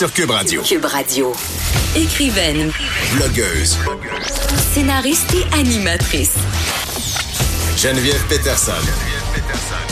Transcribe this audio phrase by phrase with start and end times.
[0.00, 0.62] Sur Cube Radio.
[0.62, 1.30] Cube Radio.
[1.94, 2.72] Écrivaine,
[3.16, 3.76] Blogueuse.
[4.72, 6.36] scénariste et animatrice.
[7.76, 8.72] Geneviève Peterson.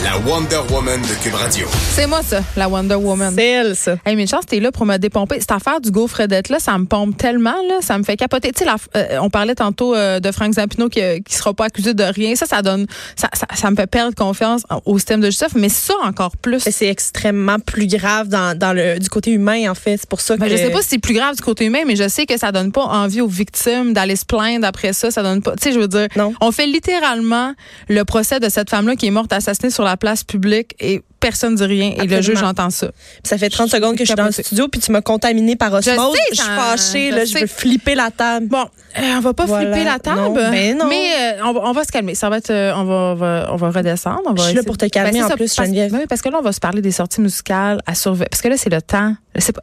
[0.03, 1.67] La Wonder Woman de Cube Radio.
[1.93, 3.33] C'est moi, ça, la Wonder Woman.
[3.35, 3.97] C'est elle, ça.
[4.05, 5.39] Hey, mais une chance, t'es là pour me dépomper.
[5.41, 8.51] Cette affaire du gaufre Fredette, là, ça me pompe tellement, là, ça me fait capoter.
[8.53, 11.65] Tu sais, euh, on parlait tantôt euh, de Frank Zampino qui, euh, qui sera pas
[11.65, 12.35] accusé de rien.
[12.35, 15.69] Ça, ça donne, ça, ça, ça me fait perdre confiance au système de justice, mais
[15.69, 16.61] ça encore plus.
[16.61, 19.97] C'est extrêmement plus grave dans, dans le, du côté humain, en fait.
[19.97, 20.39] C'est pour ça que.
[20.39, 22.37] Ben, je sais pas si c'est plus grave du côté humain, mais je sais que
[22.37, 25.11] ça donne pas envie aux victimes d'aller se plaindre après ça.
[25.11, 25.55] Ça donne pas.
[25.57, 26.33] Tu sais, je veux dire, Non.
[26.39, 27.53] on fait littéralement
[27.89, 31.55] le procès de cette femme-là qui est morte assassinée sur la place publique et personne
[31.55, 31.93] dit rien.
[32.01, 32.89] Et le juge entend ça.
[33.23, 35.73] Ça fait 30 secondes que je suis dans le studio, puis tu m'as contaminé par
[35.73, 36.15] osmose.
[36.15, 38.47] sais, Je suis fâchée, je là, je veux flipper la table.
[38.47, 38.65] Bon,
[38.97, 39.71] euh, on va pas Voilà.
[39.73, 40.17] flipper la table.
[40.21, 40.85] Non, ben non.
[40.87, 42.15] Mais euh, on, va- on va se calmer.
[42.15, 44.21] Ça va être, euh, on va, on va, on va redescendre.
[44.25, 45.93] On va Je suis là pour te calmer c'est en ça, plus, parce, Geneviève.
[45.93, 48.27] oui, parce que là, on va se parler des sorties musicales à surveiller.
[48.29, 49.15] Parce que là, c'est le temps.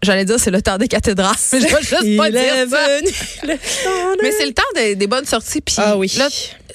[0.02, 1.34] J'allais dire, c'est le temps des cathédrales.
[1.52, 2.40] Mais je vais juste pas dire
[2.70, 3.46] ça.
[3.46, 5.60] de- Mais c'est le temps des, des bonnes sorties.
[5.60, 6.12] Puis Ah oui.
[6.18, 6.28] là,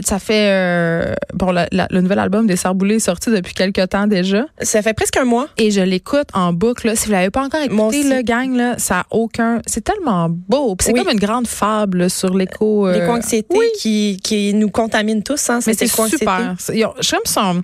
[0.06, 3.88] ça fait euh, bon, la- la- le nouvel album des Sarboulés est sorti depuis quelques
[3.90, 5.48] temps déjà, Ça fait presque un mois.
[5.58, 6.88] et je l'écoute en boucle.
[6.88, 6.96] là.
[6.96, 9.62] Si vous l'avez pas encore écouté, le gang là, ça a aucun.
[9.66, 10.76] C'est tellement beau.
[10.80, 11.00] C'est Oui.
[11.04, 12.88] comme une grande fable là, sur l'écho.
[12.88, 13.66] euh, L'éco-anxiété oui.
[13.80, 15.50] qui, qui nous contamine tous.
[15.50, 16.56] Hein, Mais c'est super.
[16.60, 17.62] C'est- ils ont- Je trouve son,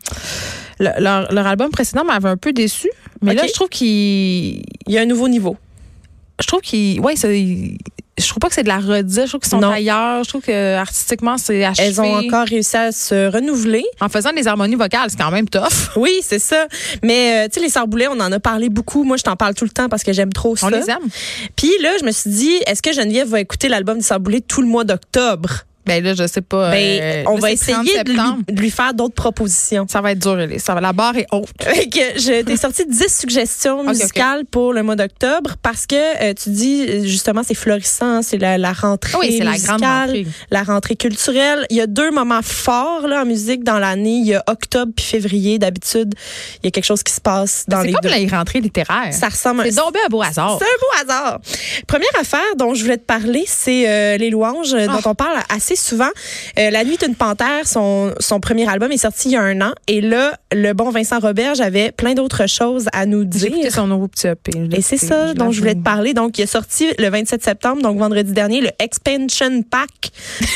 [0.80, 2.90] le- leur, leur album précédent m'avait un peu déçu,
[3.22, 5.56] mais là je trouve qu'il, Il y a un nouveau niveau.
[6.42, 7.78] je trouve qu'il, ouais, ça, il-
[8.18, 9.24] je trouve pas que c'est de la redite.
[9.24, 9.72] Je trouve qu'ils sont Non.
[9.72, 10.24] ailleurs.
[10.24, 11.88] Je trouve que artistiquement c'est achevé.
[11.88, 13.86] Elles ont encore réussi à se renouveler.
[14.02, 15.64] en faisant des harmonies vocales, c'est quand même tough.
[15.98, 16.68] Oui, c'est ça.
[17.04, 19.04] Mais euh, tu sais, les sarboulets, on en a parlé beaucoup.
[19.04, 20.68] Moi, je t'en parle tout le temps parce que j'aime trop ça.
[20.68, 21.08] On les aime.
[21.56, 24.62] Puis là, je me suis dit, est-ce que Geneviève va écouter l'album des sarboulets tout
[24.62, 25.50] le mois d'octobre?
[25.88, 26.72] Ben là, je sais pas.
[26.72, 28.42] Ben, euh, on va c'est 30 essayer de lui, septembre.
[28.48, 29.86] de lui faire d'autres propositions.
[29.90, 30.38] Ça va être dur.
[30.60, 31.50] Ça va, la barre est haute.
[31.66, 36.86] Je t'ai sorti 10 suggestions musicales pour le mois d'octobre parce que euh, tu dis
[36.88, 40.28] euh, justement c'est florissant, c'est la, la rentrée Ah oui, c'est la grande musicale, rentrée.
[40.52, 41.66] la rentrée culturelle.
[41.70, 44.92] Il y a deux moments forts là en musique dans l'année, il y a octobre
[44.96, 46.14] puis février d'habitude,
[46.62, 48.28] il y a quelque chose qui se passe dans C'est les comme deux.
[48.30, 49.14] la rentrée littéraire.
[49.14, 50.60] Ça ressemble C'est tombé un beau hasard.
[50.60, 51.40] c'est un beau hasard.
[51.88, 55.10] Première affaire dont je voulais te parler, c'est euh, les louanges euh, dont Ah.
[55.10, 56.10] on parle assez souvent.
[56.60, 59.62] Euh, la nuit d'une panthère, son, son premier album est sorti il y a un
[59.62, 59.74] an.
[59.88, 63.72] Et là, le bon Vincent Robert avait plein d'autres choses à nous J'ai dire.
[63.72, 64.52] son nouveau petit EP.
[64.74, 66.14] Et c'est ça dont je voulais te parler.
[66.14, 70.12] Donc, il est sorti le 27 septembre, donc vendredi dernier, le Expansion Pack.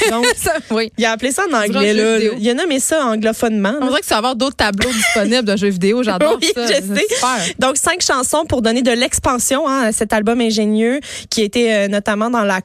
[0.09, 0.92] Donc, Ça, oui.
[0.98, 1.94] il a appelé ça en anglais.
[1.94, 2.18] Là.
[2.40, 3.74] Il a nommé ça anglophonement.
[3.82, 6.03] On dirait que tu vas avoir d'autres tableaux disponibles d'un jeu vidéo.
[6.03, 6.66] J'adore Oui, ça.
[6.68, 6.82] je sais.
[6.82, 7.38] Super.
[7.59, 11.00] Donc, cinq chansons pour donner de l'expansion hein, à cet album ingénieux
[11.30, 12.62] qui était euh, notamment dans la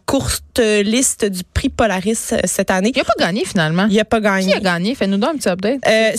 [0.56, 2.92] courte euh, liste du prix Polaris euh, cette année.
[2.94, 3.86] Il a pas gagné finalement.
[3.90, 4.54] Il a pas Qui gagné.
[4.54, 4.94] a gagné?
[4.94, 5.80] Fais-nous donc un petit update.
[5.86, 6.12] Euh,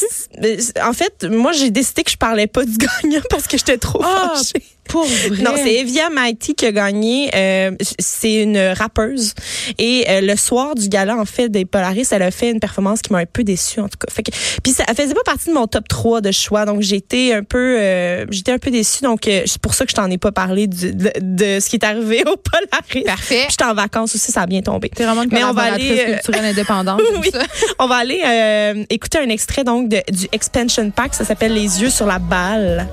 [0.87, 4.01] en fait, moi, j'ai décidé que je parlais pas du gagnant parce que j'étais trop
[4.03, 4.63] Ah, fâchée.
[4.87, 5.41] Pour vrai?
[5.43, 7.29] Non, c'est Evia Mighty qui a gagné.
[7.35, 9.33] Euh, c'est une rappeuse.
[9.77, 13.01] Et euh, le soir du gala, en fait, des Polaris, elle a fait une performance
[13.01, 14.11] qui m'a un peu déçue, en tout cas.
[14.13, 14.31] Fait que,
[14.63, 16.65] puis ça elle faisait pas partie de mon top 3 de choix.
[16.65, 19.03] Donc, j'étais un peu, euh, j'étais un peu déçue.
[19.03, 21.69] Donc, euh, c'est pour ça que je t'en ai pas parlé du- de, de ce
[21.69, 23.03] qui est arrivé au Polaris.
[23.05, 23.45] Parfait.
[23.49, 24.89] J'étais en vacances aussi, ça a bien tombé.
[24.89, 27.01] T'es vraiment une Mais on va aller, euh, culturelle indépendante.
[27.21, 27.29] Oui.
[27.31, 27.43] ça.
[27.79, 31.13] On va aller euh, écouter un extrait donc de- du Expansion Pack.
[31.13, 32.87] Ça s'appelle Les yeux sur la balle.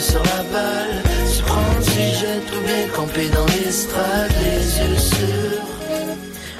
[0.00, 1.02] Sur la balle.
[1.34, 4.27] Tu prends le sujet, tout bien campé dans l'estrade.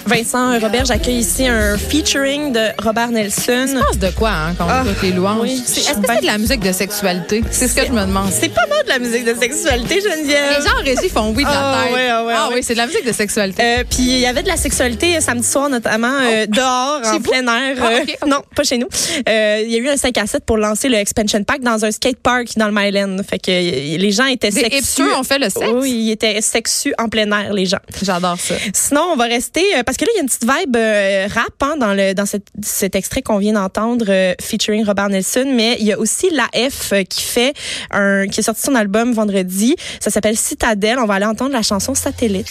[0.09, 3.67] Vincent Robert, j'accueille ici un featuring de Robert Nelson.
[3.69, 5.41] Tu penses de quoi hein, quand on écoute les louanges?
[5.43, 7.45] oui, Est-ce que c'est de la musique de sexualité?
[7.51, 8.31] C'est ce que je me demande.
[8.33, 10.57] C'est pas mal de la musique de sexualité, Geneviève.
[10.59, 11.93] Les gens en régie font oui de la tête.
[11.95, 12.55] ouais, ah, ouais, ah ouais.
[12.55, 13.63] oui, c'est de la musique de sexualité.
[13.63, 17.11] Euh, puis il y avait de la sexualité euh, samedi soir notamment euh, dehors Chez
[17.11, 17.77] en plein air.
[17.79, 18.27] Euh.
[18.27, 18.89] Non, pas chez nous.
[19.27, 21.91] Il y a eu un 5 à 7 pour lancer le expansion pack dans un
[21.91, 23.19] skate park dans le Myland.
[23.29, 24.79] Fait que les gens étaient Des sexus.
[24.79, 25.67] hipsters ont fait le sexe?
[25.75, 27.79] Oui, ils étaient sexus en plein air les gens.
[28.03, 28.55] J'adore ça.
[28.73, 31.53] Sinon, on va rester parce que là il y a une petite vibe euh, rap
[31.61, 35.77] hein, dans le dans cette- cet extrait qu'on vient d'entendre euh, featuring Robert Nelson, mais
[35.81, 37.53] il y a aussi la F euh, qui fait
[37.91, 39.77] un qui a sorti son album vendredi.
[40.01, 40.99] Ça s'appelle Citadelle.
[40.99, 42.49] On va aller entendre la chanson Satellite.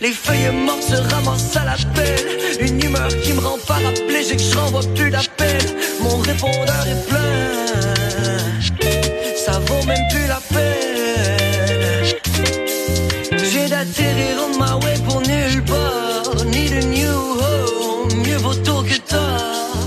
[0.00, 2.38] Les feuilles mortes se ramassent à la pelle.
[2.60, 3.56] Une humeur qui me rend
[4.06, 5.58] musique, je renvoie plus d'appels.
[6.00, 7.18] Mon répondeur est plein.
[9.36, 10.68] Ça vaut même plus la peine.
[13.50, 14.49] J'ai d'atterrir on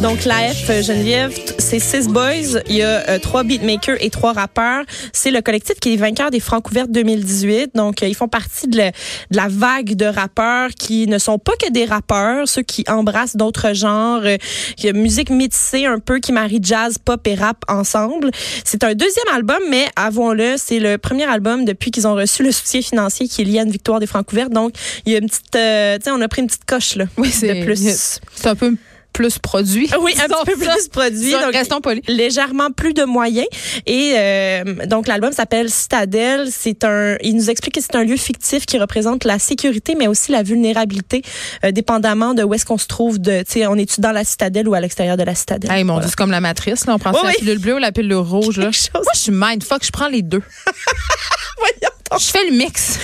[0.03, 2.59] Donc, la F, euh, Geneviève, c'est six boys.
[2.67, 4.83] Il y a euh, trois beatmakers et trois rappeurs.
[5.13, 7.73] C'est le collectif qui est vainqueur des Francouvertes 2018.
[7.73, 11.39] Donc, euh, ils font partie de la, de la vague de rappeurs qui ne sont
[11.39, 16.33] pas que des rappeurs, ceux qui embrassent d'autres genres, euh, musique métissée un peu, qui
[16.33, 18.29] marie jazz, pop et rap ensemble.
[18.65, 22.51] C'est un deuxième album, mais avouons-le, c'est le premier album depuis qu'ils ont reçu le
[22.51, 24.51] soutien financier qui est lié à une victoire des Francouvertes.
[24.51, 24.73] Donc,
[25.05, 27.05] il y a une petite, euh, tu sais, on a pris une petite coche, là.
[27.15, 28.19] Oui, c'est de plus.
[28.35, 28.75] C'est un peu
[29.13, 29.89] plus produit.
[30.01, 31.31] Oui, un petit peu plus produit.
[31.31, 32.01] Donc, restons polis.
[32.07, 33.47] légèrement plus de moyens.
[33.85, 36.47] Et euh, donc, l'album s'appelle Citadelle.
[36.51, 40.07] C'est un, il nous explique que c'est un lieu fictif qui représente la sécurité, mais
[40.07, 41.21] aussi la vulnérabilité,
[41.63, 43.19] euh, dépendamment de où est-ce qu'on se trouve.
[43.19, 45.71] De, tu sais, on est-tu dans la citadelle ou à l'extérieur de la citadelle.
[45.71, 46.07] Hey, mon Voilà.
[46.07, 46.85] C'est comme la matrice.
[46.85, 46.95] Là.
[46.95, 47.35] On prend Oui, la oui.
[47.37, 48.57] pilule bleue ou la pilule rouge.
[48.57, 48.65] Là.
[48.65, 48.89] Quelque chose.
[48.93, 49.83] Moi, je suis mindfuck.
[49.85, 50.41] Je prends les deux.
[51.57, 52.19] Voyons donc.
[52.19, 52.97] Je fais le mix.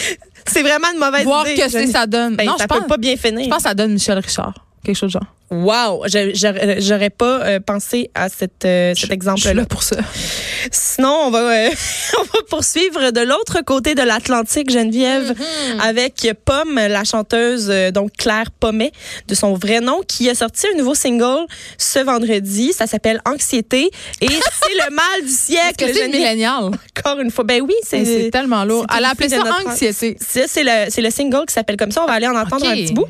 [0.45, 1.61] C'est vraiment une mauvaise Voir idée.
[1.61, 2.35] que c'est ça donne.
[2.35, 3.43] Ben, non, ça je peut pense, pas bien finir.
[3.45, 4.53] je pense que ça donne Michel Richard.
[4.83, 5.27] Quelque chose de genre.
[5.51, 6.05] Wow,
[6.77, 9.55] j'aurais pas euh, pensé à cette, euh, cet exemple-là.
[9.55, 9.95] là pour ça.
[10.71, 11.69] Sinon, on va, euh,
[12.19, 15.79] on va poursuivre de l'autre côté de l'Atlantique, Geneviève, Mm-hmm.
[15.81, 18.91] avec Pomme, la chanteuse, donc Claire Pommet,
[19.27, 21.45] de son vrai nom, qui a sorti un nouveau single
[21.77, 22.71] ce vendredi.
[22.73, 23.89] Ça s'appelle Anxiété.
[24.21, 25.73] Et c'est le mal du siècle.
[25.79, 26.11] c'est Geneviève.
[26.11, 26.71] milléniale?
[26.97, 27.43] Encore une fois.
[27.43, 28.05] Ben oui, c'est.
[28.05, 28.85] C'est tellement lourd.
[28.95, 30.15] Elle a appelé ça anxiété.
[30.19, 32.03] Ça, c'est le, le single qui s'appelle comme ça.
[32.03, 33.07] On va aller en entendre un petit bout.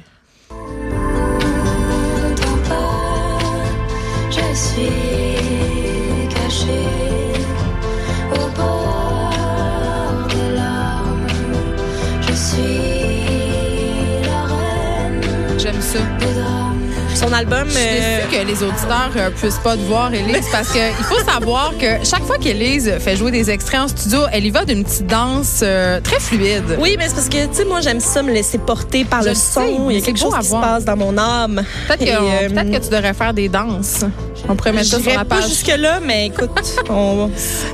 [17.39, 17.67] Album.
[17.67, 21.03] Je suis euh, que les auditeurs euh, puissent pas te voir, Élise, parce que il
[21.05, 24.65] faut savoir que chaque fois qu'Élise fait jouer des extraits en studio, elle y va
[24.65, 26.77] d'une petite danse euh, très fluide.
[26.79, 29.29] Oui, mais c'est parce que, tu sais, moi, j'aime ça me laisser porter par Je
[29.29, 29.89] le son.
[29.89, 31.63] Il y a quelque chose qui se passe dans mon âme.
[31.87, 32.09] Peut-être que,
[32.45, 34.05] euh, peut-être que tu devrais faire des danses.
[34.47, 35.49] On pourrait mettre ça sur la pas page.
[35.49, 36.49] jusque-là, mais écoute,
[36.89, 37.29] on...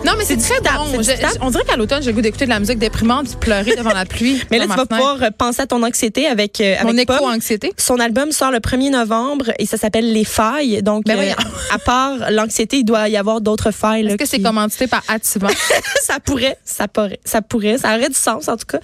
[0.05, 1.01] Non, mais c'est très bon.
[1.01, 3.75] Je- on dirait qu'à l'automne, j'ai le goût d'écouter de la musique déprimante puis pleurer
[3.75, 4.41] devant la pluie.
[4.51, 7.17] Mais là, tu vas pouvoir euh, penser à ton anxiété avec, Mon avec Pomme.
[7.17, 7.71] éco-anxiété.
[7.77, 10.23] Son album sort le 1er novembre et ça s'appelle Les
[10.53, 10.81] Failles.
[10.83, 11.31] Donc, Ben euh,
[11.71, 14.05] à part l'anxiété, il doit y avoir d'autres failles.
[14.05, 15.49] Est-ce que c'est qui- commandité par Ativan?
[16.03, 18.79] ça pourrait, ça pourrait, ça pourrait, ça aurait du sens en tout cas.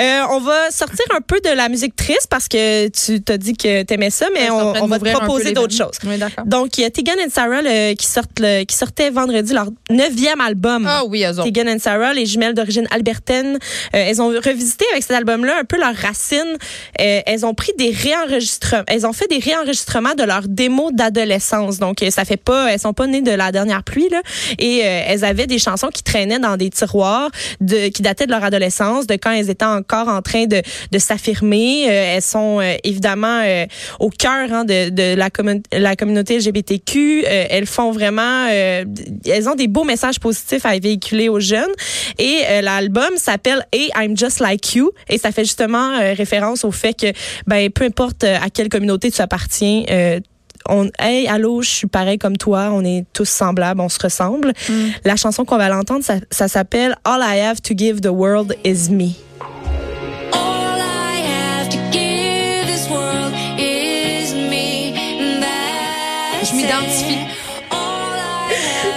[0.00, 3.54] Euh, on va sortir un peu de la musique triste parce que tu t'as dit
[3.54, 5.96] que t'aimais ça, mais Ouais, on, on va te proposer d'autres choses.
[6.04, 6.18] Oui.
[6.46, 9.68] Donc, il y a Tegan et Sarah le- qui, sortent le- qui sortaient vendredi leur
[9.90, 10.86] neuvième album.
[10.88, 11.44] Ah oui, eux autres.
[11.44, 13.58] Tegan and Sarah, les jumelles d'origine albertaine, euh,
[13.92, 16.56] elles ont revisité avec cet album-là un peu leurs racines.
[16.96, 21.78] Elles ont pris des réenregistrements, elles ont fait des réenregistrements de leurs démos d'adolescence.
[21.78, 24.20] Donc, euh, ça fait pas, elles sont pas nées de la dernière pluie là.
[24.58, 28.30] Et euh, elles avaient des chansons qui traînaient dans des tiroirs, de, qui dataient de
[28.30, 31.86] leur adolescence, de quand elles étaient encore en train de, de s'affirmer.
[31.88, 33.66] Euh, elles sont euh, évidemment euh,
[33.98, 37.24] au cœur hein, de, de la, commun- la communauté LGBTQ.
[37.26, 41.70] Euh, elles font vraiment, elles ont des beaux messages positifs à véhiculer aux jeunes.
[42.18, 46.94] Et l'album s'appelle Hey I'm Just Like You et ça fait justement référence au fait
[46.94, 47.12] que
[47.46, 49.84] ben peu importe à quelle communauté tu appartiens.
[49.90, 50.20] Euh,
[50.68, 54.52] on, hey, allô, je suis pareil comme toi, on est tous semblables, on se ressemble.
[55.04, 58.56] La chanson qu'on va l'entendre, ça, ça s'appelle All I Have to Give the World
[58.64, 59.10] Is Me.
[60.32, 64.94] All I have to give this world is me.
[65.40, 67.18] That's Je m'identifie.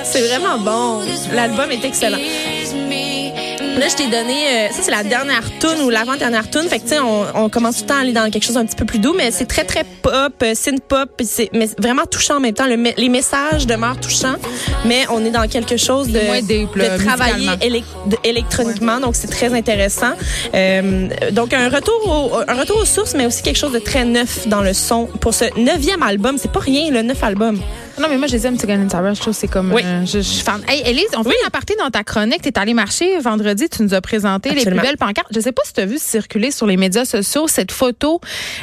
[0.03, 1.01] C'est vraiment bon.
[1.33, 2.19] L'album est excellent.
[3.79, 6.69] Là, je t'ai donné, euh, ça c'est la dernière tune ou l'avant-dernière tune.
[6.69, 8.55] Fait que tu sais, on, on commence tout le temps à aller dans quelque chose
[8.57, 10.13] un petit peu plus doux, mais c'est très très pop,
[10.43, 12.67] euh, synth pop, c'est mais vraiment touchant en même temps.
[12.67, 14.35] Le les messages demeurent touchants,
[14.85, 16.19] mais on est dans quelque chose de,
[16.83, 17.47] de travailler
[18.07, 20.13] de- électroniquement, donc c'est très intéressant.
[20.53, 24.05] Euh, donc un retour au, un retour aux sources, mais aussi quelque chose de très
[24.05, 26.37] neuf dans le son pour ce neuvième album.
[26.37, 27.59] C'est pas rien, le neuf album.
[28.00, 29.13] Non, mais moi, je les aime, Tegan and Sarah.
[29.13, 29.71] Je trouve que c'est comme.
[29.71, 29.81] Oui.
[29.85, 30.62] euh, je, je suis fan.
[30.67, 32.41] Hey, Élise, on fait une aparté dans ta chronique.
[32.41, 33.69] Tu es allée marcher vendredi.
[33.69, 34.71] Tu nous as présenté Absolument.
[34.71, 35.27] les plus belles pancartes.
[35.33, 38.19] Je sais pas si tu as vu circuler sur les médias sociaux cette photo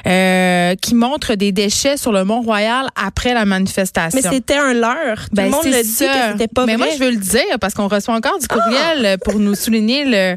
[0.06, 4.20] euh, qui montre des déchets sur le Mont-Royal après la manifestation.
[4.20, 5.28] Mais c'était un leurre.
[5.28, 6.86] Tout Ben, le monde le dit que c'était pas Mais vrai.
[6.86, 10.04] moi, je veux le dire parce qu'on reçoit encore du courriel euh, pour nous souligner
[10.06, 10.36] le,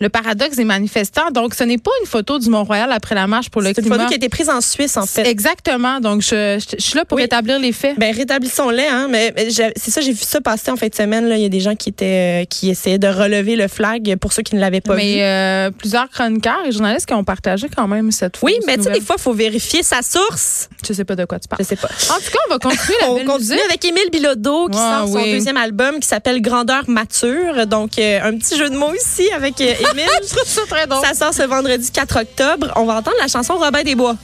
[0.00, 1.30] le paradoxe des manifestants.
[1.32, 3.84] Donc, ce n'est pas une photo du Mont-Royal après la marche pour le C'est une
[3.84, 3.96] climat.
[3.96, 5.26] photo qui a été prise en Suisse, en fait.
[5.26, 6.00] Exactement.
[6.00, 7.24] Donc, je, je- je suis là pour Oui.
[7.24, 7.98] établir les faits.
[7.98, 9.06] Ben, rétablir rétablissons-les, hein.
[9.10, 11.28] Mais, mais c'est ça, j'ai vu ça passer en fin de semaine.
[11.28, 11.36] Là.
[11.36, 14.32] Il y a des gens qui étaient, euh, qui essayaient de relever le flag pour
[14.32, 15.20] ceux qui ne l'avaient pas Mais vu.
[15.22, 18.82] euh, plusieurs chroniqueurs et journalistes qui ont partagé quand même cette Oui, fausse mais tu
[18.84, 20.68] sais, des fois, il faut vérifier sa source.
[20.86, 21.64] Je sais pas de quoi tu Je parles.
[21.64, 21.88] sais pas.
[22.10, 23.64] En tout cas, on va continuer la On belle continue musique.
[23.70, 25.32] avec Émile Bilodeau qui Ah, sort son oui.
[25.32, 27.66] deuxième album qui s'appelle Grandeur mature.
[27.66, 30.08] Donc, euh, un petit jeu de mots ici avec Émile.
[30.22, 31.04] Je trouve ça très drôle.
[31.04, 32.72] Ça sort ce vendredi 4 octobre.
[32.76, 34.16] On va entendre la chanson Robin des Bois.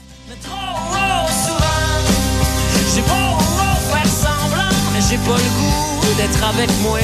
[5.11, 7.00] J'ai pas le goût d'être avec moi.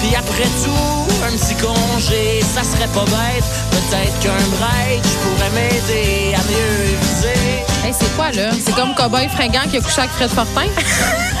[0.00, 3.44] Puis après tout, un petit congé, ça serait pas bête.
[3.70, 7.64] Peut-être qu'un break pourrait m'aider à mieux viser.
[7.84, 8.50] Hey, c'est quoi, là?
[8.60, 10.66] C'est comme Cowboy fringant qui a couché avec Fred Fortin?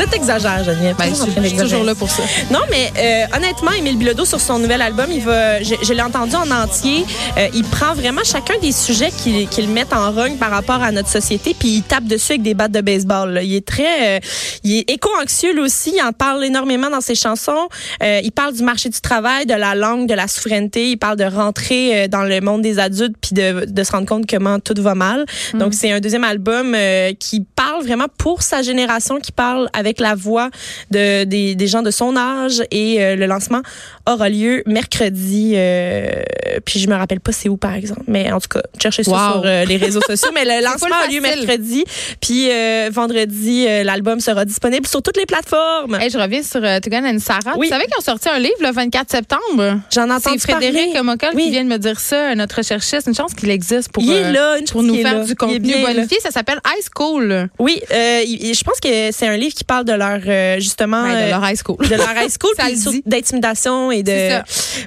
[0.00, 0.96] Là, t'exagères, Geneviève.
[0.96, 2.22] Ben, je suis toujours là pour ça.
[2.50, 6.00] Non, mais euh, honnêtement, Émile Bilodeau, sur son nouvel album, il va, je, je l'ai
[6.00, 7.04] entendu en entier.
[7.36, 10.90] Euh, il prend vraiment chacun des sujets qu'il qu'il met en rogne par rapport à
[10.90, 13.34] notre société, puis il tape dessus avec des battes de baseball.
[13.34, 13.42] là.
[13.42, 14.20] Il est très, euh,
[14.64, 15.92] il est éco-anxieux lui aussi.
[15.94, 17.68] Il en parle énormément dans ses chansons.
[18.02, 20.92] Euh, il parle du marché du travail, de la langue, de la souveraineté.
[20.92, 24.06] Il parle de rentrer euh, dans le monde des adultes, puis de, de se rendre
[24.06, 25.26] compte comment tout va mal.
[25.52, 29.89] Donc c'est un deuxième album euh, qui parle vraiment pour sa génération, qui parle avec
[29.98, 30.50] la voix
[30.90, 33.62] de, des, des gens de son âge et euh, le lancement
[34.06, 35.54] aura lieu mercredi.
[35.56, 36.22] euh,
[36.64, 39.10] puis je me rappelle pas c'est où par exemple, mais en tout cas cherchez ça
[39.32, 40.30] sur euh, les réseaux sociaux.
[40.34, 41.84] Mais le lancement pas a le lieu mercredi,
[42.20, 42.48] puis
[42.90, 45.94] vendredi l'album sera disponible sur toutes les plateformes.
[45.96, 47.54] Hey, je reviens sur Tegan et Sarah.
[47.56, 47.66] Oui.
[47.68, 49.80] Tu savais qu'ils ont sorti un livre le 24 septembre?
[49.92, 51.44] J'en entends C'est Frédéric Mocal Oui.
[51.44, 53.06] qui vient de me dire ça, notre recherchiste.
[53.06, 55.24] Une chance qu'il existe pour, Il est là, une pour nous faire là.
[55.24, 56.18] du contenu bonifié.
[56.20, 57.48] Ça s'appelle High School.
[57.58, 61.16] Oui, je pense que c'est un livre qui parle de leur euh, justement Ben, de
[61.22, 61.76] euh, leur high school.
[61.78, 64.40] de leur high school, d'intimidation et de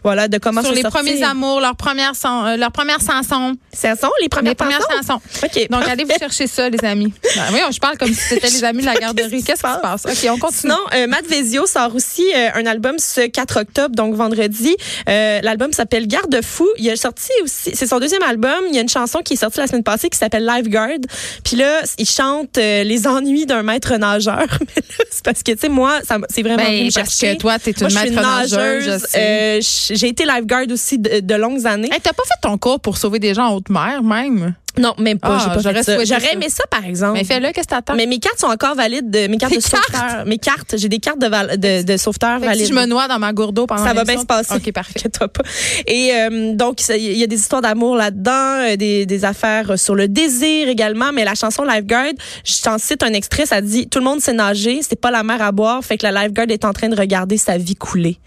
[0.03, 1.01] voilà de comment Sur se les sortir.
[1.01, 3.55] premiers amours, leurs premières, san- euh, leurs premières chansons.
[3.71, 5.19] Ça, les premières, Les premières chansons?
[5.41, 5.47] chansons.
[5.61, 5.67] OK.
[5.69, 7.13] Donc, allez vous chercher ça, les amis.
[7.35, 9.43] Ben, oui, je parle comme si c'était les amis de la garderie.
[9.43, 10.05] Qu'est-ce qui se passe?
[10.05, 10.61] OK, on continue.
[10.61, 14.75] Sinon, euh, Matt Vezio sort aussi euh, un album ce 4 octobre, donc vendredi.
[15.07, 16.67] L'album s'appelle Garde-fou.
[16.77, 18.51] Il a sorti aussi, c'est son deuxième album.
[18.69, 20.89] Il y a une chanson qui est sortie la semaine passée qui s'appelle Lifeguard.
[21.43, 24.45] Puis là, il chante les ennuis d'un maître nageur.
[25.09, 25.99] C'est parce que, tu sais, moi,
[26.29, 29.05] c'est vraiment Ben, parce que toi, t'es Moi, une suis maître nageuse.
[29.15, 31.89] Euh, J'ai été lifeguard aussi de, de longues années.
[31.91, 34.55] Hey, T'as pas fait ton cours pour sauver des gens en haute mer, même?
[34.77, 35.37] Non, même pas.
[35.39, 35.93] Ah, j'ai pas j'aurais fait ça.
[35.95, 36.31] souhaité J'aurais ça.
[36.33, 37.13] aimé ça, par exemple.
[37.13, 37.95] Mais fais-le, qu'est-ce que t'attends?
[37.95, 40.25] Mais mes cartes sont encore valides, de, mes cartes Tes de sauveteur.
[40.25, 42.65] Mes cartes, j'ai des cartes de, val- de, de sauveteur Fait valides.
[42.65, 44.55] si je me noie dans ma gourde d'eau pendant ça va bien se passer.
[44.55, 44.93] OK, parfait.
[44.97, 45.43] Inquiète-toi pas.
[45.85, 48.31] Et euh, donc, il y a des histoires d'amour là-dedans,
[48.71, 51.11] euh, des, des affaires sur le désir également.
[51.13, 52.13] Mais la chanson Lifeguard,
[52.43, 55.21] je t'en cite un extrait, ça dit Tout le monde sait nager, c'est pas la
[55.23, 58.17] mer à boire, fait que la Lifeguard est en train de regarder sa vie couler.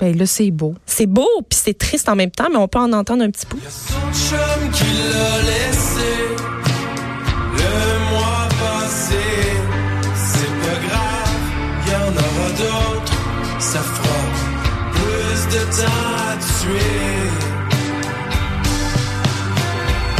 [0.00, 0.74] Ben là, c'est beau.
[0.86, 3.46] C'est beau, puis c'est triste en même temps, mais on peut en entendre un petit
[3.46, 3.60] bout.
[13.58, 14.18] Ça fera
[14.94, 17.20] plus de temps à tuer.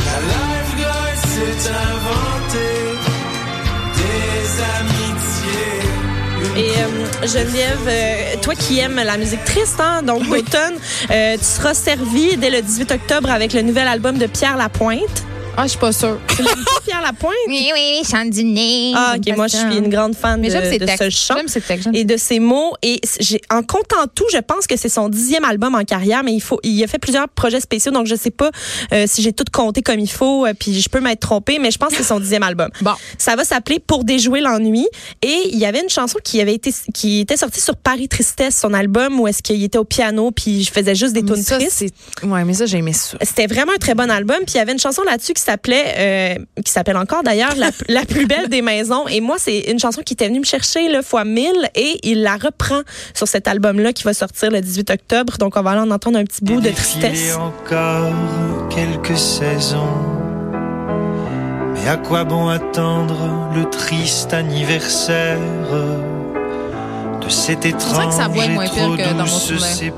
[0.07, 2.85] La lifeguard s'est inventée
[3.97, 4.90] des amitiés.
[6.57, 10.75] Et euh, Geneviève, euh, toi qui aimes la musique triste, hein, donc d'automne,
[11.11, 15.25] euh, tu seras servi dès le 18 octobre avec le nouvel album de Pierre Lapointe.
[15.57, 16.19] Ah, je suis pas sûre.
[16.91, 17.35] Pierre Lapointe?
[17.47, 18.93] Oui, oui, chante du nez.
[18.97, 21.37] Ah, ok, moi je suis une grande fan Mais de, ce chant
[21.93, 22.73] et de ses mots.
[22.83, 23.01] Et
[23.49, 26.59] en comptant tout, je pense que c'est son dixième album en carrière, mais il faut,
[26.65, 28.51] il a fait plusieurs projets spéciaux, donc je sais pas
[28.93, 31.71] euh, si j'ai tout compté comme il faut, euh, puis je peux m'être trompée, mais
[31.71, 32.71] je pense que c'est son dixième album.
[32.81, 32.95] Bon.
[33.19, 34.89] Ça va s'appeler Pour déjouer l'ennui.
[35.23, 38.57] Et il y avait une chanson qui avait été, qui était sortie sur Paris Tristesse,
[38.57, 41.85] son album, où est-ce qu'il était au piano, puis je faisais juste des tunes tristes.
[42.25, 43.17] Ouais, mais ça, j'ai aimé ça.
[43.23, 44.39] C'était vraiment un très bon album.
[44.39, 45.95] Puis il y avait une chanson là-dessus qui s'appelait,
[46.37, 49.07] euh, qui s'appelle encore d'ailleurs, la, la plus belle des maisons.
[49.09, 52.23] Et moi, c'est une chanson qui était venue me chercher là, fois 1000 et il
[52.23, 52.81] la reprend
[53.15, 55.39] sur cet album-là qui va sortir le 18 octobre.
[55.39, 57.37] Donc on va aller en entendre un petit bout de tristesse.
[57.37, 58.13] encore
[58.69, 59.79] quelques saisons.
[61.75, 65.39] Mais à quoi bon attendre le triste anniversaire?
[67.31, 69.93] Dirait étrange que sa voix est moins pire trop que dans mon souvenir.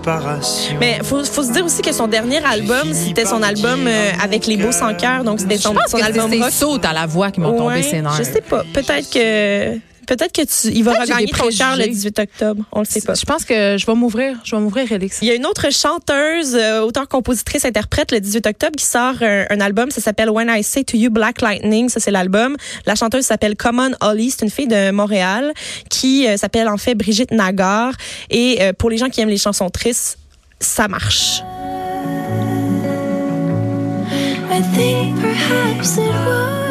[0.81, 4.47] Mais faut, faut se dire aussi que son dernier album, c'était son album euh, avec
[4.47, 5.25] les beaux sans cœur.
[5.25, 6.53] Donc c'était Je son, pense son que album c'est ses rock.
[6.53, 8.15] sautes à la voix qui m'ont tombé Ouais, ses nerfs.
[8.19, 8.63] je sais pas.
[8.75, 11.89] Peut-être que peut-être que tu, il va regagner ton cœur le préjugés.
[11.89, 12.65] 18 octobre.
[12.73, 13.15] On le sait pas.
[13.15, 14.37] Je pense que je vais m'ouvrir.
[14.45, 15.19] Je vais m'ouvrir, Elix.
[15.23, 19.15] Il y a une autre chanteuse, euh, auteure, compositrice, interprète le 18 octobre qui sort
[19.23, 19.91] un, un album.
[19.91, 21.89] Ça s'appelle When I Say to You Black Lightning.
[21.89, 22.57] Ça, c'est l'album.
[22.87, 24.31] La chanteuse s'appelle Common Holly.
[24.31, 25.53] C'est une fille de Montréal
[25.89, 27.95] qui euh, s'appelle en fait Brigitte Nagar.
[28.31, 30.19] Et euh, pour les gens qui aiment les chansons tristes,
[30.61, 31.43] ça marche.
[34.51, 36.62] I think perhaps it woke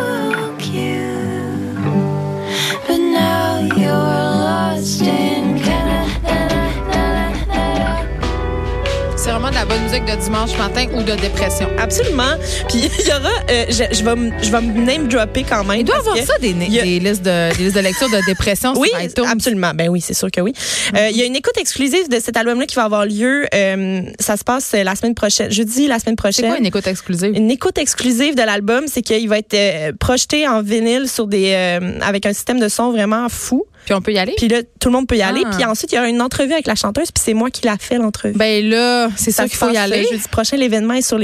[9.66, 11.68] bonne musique de dimanche matin ou de dépression.
[11.78, 12.36] Absolument.
[12.70, 15.64] Puis il y aura, euh, je, je vais, me- je vais me name dropper quand
[15.64, 15.80] même.
[15.80, 18.74] Il doit avoir ça, des, a- des listes de, des listes de lecture de dépression
[18.78, 19.72] Oui, sur absolument.
[19.76, 20.54] Ben oui, c'est sûr que oui.
[20.98, 23.46] Euh, Il y a une écoute exclusive de cet album-là qui va avoir lieu.
[23.54, 26.48] euh, ça se passe euh, la semaine prochaine, jeudi, la semaine C'est prochaine.
[26.48, 27.32] quoi une écoute exclusive?
[27.36, 31.54] Une écoute exclusive de l'album, c'est qu'il va être euh, projeté en vinyle sur des
[31.56, 33.66] euh, avec un système de son vraiment fou.
[33.86, 34.34] Puis on peut y aller?
[34.38, 35.42] Puis là, tout le monde peut y aller.
[35.46, 35.50] Ah.
[35.56, 37.12] Puis ensuite, il y aura une entrevue avec la chanteuse.
[37.12, 38.38] Puis c'est moi qui l'a fait l'entrevue.
[38.38, 40.06] Ben là, c'est Ça qu'il faut y passe, aller.
[40.06, 41.18] euh, Jeudi prochain, l'événement est sur